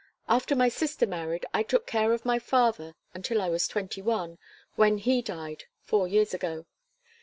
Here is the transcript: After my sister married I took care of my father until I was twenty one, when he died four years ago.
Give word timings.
After 0.27 0.55
my 0.55 0.67
sister 0.67 1.05
married 1.05 1.45
I 1.53 1.61
took 1.61 1.85
care 1.85 2.11
of 2.11 2.25
my 2.25 2.39
father 2.39 2.95
until 3.13 3.39
I 3.39 3.49
was 3.49 3.67
twenty 3.67 4.01
one, 4.01 4.39
when 4.75 4.97
he 4.97 5.21
died 5.21 5.65
four 5.83 6.07
years 6.07 6.33
ago. 6.33 6.65